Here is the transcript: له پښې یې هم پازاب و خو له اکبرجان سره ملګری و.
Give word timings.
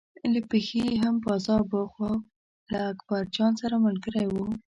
له 0.33 0.39
پښې 0.49 0.79
یې 0.87 0.95
هم 1.03 1.15
پازاب 1.25 1.65
و 1.73 1.83
خو 1.93 2.09
له 2.71 2.79
اکبرجان 2.91 3.51
سره 3.61 3.75
ملګری 3.85 4.25
و. 4.31 4.35